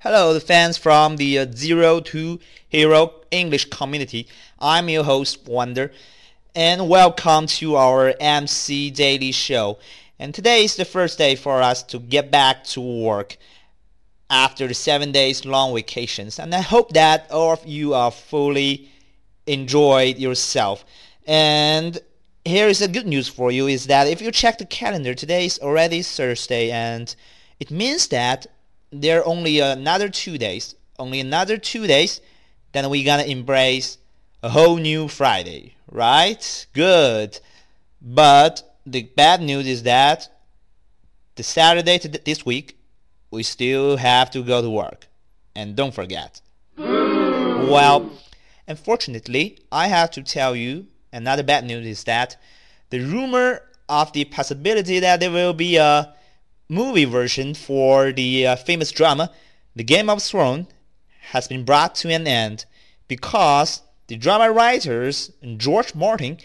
[0.00, 4.28] Hello, the fans from the uh, Zero to Hero English community.
[4.60, 5.90] I'm your host, Wonder,
[6.54, 9.78] and welcome to our MC Daily Show.
[10.18, 13.38] And today is the first day for us to get back to work
[14.28, 16.38] after the seven days long vacations.
[16.38, 18.90] And I hope that all of you are fully
[19.46, 20.84] enjoyed yourself.
[21.26, 21.98] And
[22.44, 25.46] here is the good news for you is that if you check the calendar, today
[25.46, 27.16] is already Thursday, and
[27.58, 28.46] it means that
[28.90, 32.20] there are only another two days, only another two days,
[32.72, 33.98] then we're gonna embrace
[34.42, 36.66] a whole new Friday, right?
[36.72, 37.40] Good.
[38.00, 40.28] But the bad news is that
[41.34, 42.78] the Saturday to this week,
[43.30, 45.08] we still have to go to work.
[45.54, 46.40] And don't forget.
[46.76, 48.10] Well,
[48.68, 52.36] unfortunately, I have to tell you another bad news is that
[52.90, 56.14] the rumor of the possibility that there will be a
[56.68, 59.30] movie version for the uh, famous drama
[59.74, 60.66] The Game of Thrones
[61.30, 62.64] has been brought to an end
[63.08, 66.38] because the drama writers George Martin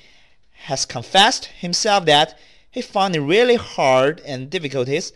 [0.65, 2.37] has confessed himself that
[2.69, 5.11] he found it really hard and difficulties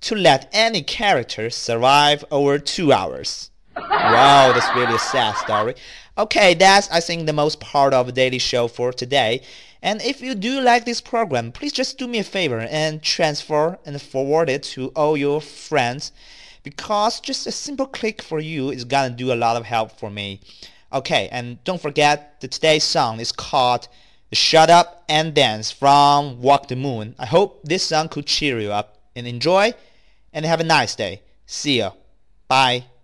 [0.00, 3.50] to let any character survive over two hours.
[3.76, 5.74] wow, that's really a sad story.
[6.16, 9.42] Okay, that's I think the most part of the daily show for today.
[9.82, 13.78] And if you do like this program, please just do me a favor and transfer
[13.84, 16.12] and forward it to all your friends
[16.62, 20.10] because just a simple click for you is gonna do a lot of help for
[20.10, 20.40] me.
[20.92, 23.88] Okay, and don't forget that today's song is called
[24.32, 27.14] Shut Up and Dance from Walk the Moon.
[27.18, 29.74] I hope this song could cheer you up and enjoy
[30.32, 31.22] and have a nice day.
[31.46, 31.92] See ya.
[32.48, 32.97] Bye.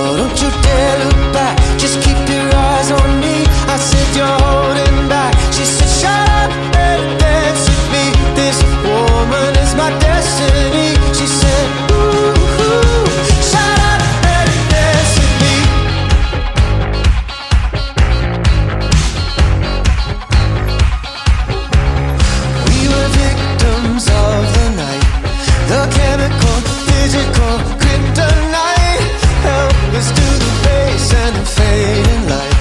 [0.00, 1.58] Oh, don't you dare look back.
[1.76, 3.42] Just keep your eyes on me.
[3.66, 5.34] I said you're holding back.
[5.52, 6.50] She said, Shut up
[6.86, 8.04] and dance with me.
[8.38, 10.94] This woman is my destiny.
[11.18, 12.30] She said, Ooh,
[12.62, 13.06] ooh
[13.50, 14.02] shut up
[14.38, 15.56] and dance with me.
[22.70, 25.06] We were victims of the night.
[25.72, 26.56] The chemical,
[26.86, 28.47] physical, kryptonite
[30.06, 32.57] to the face and the fading light?